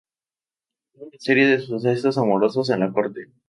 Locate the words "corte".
2.91-3.27